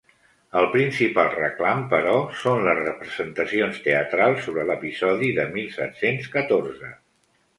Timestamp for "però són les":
1.91-2.79